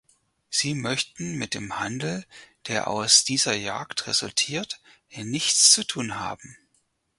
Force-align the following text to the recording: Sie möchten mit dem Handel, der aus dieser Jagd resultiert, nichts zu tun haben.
Sie 0.49 0.73
möchten 0.73 1.35
mit 1.37 1.53
dem 1.53 1.79
Handel, 1.79 2.25
der 2.65 2.87
aus 2.87 3.23
dieser 3.23 3.53
Jagd 3.55 4.07
resultiert, 4.07 4.81
nichts 5.11 5.69
zu 5.71 5.85
tun 5.85 6.15
haben. 6.17 6.57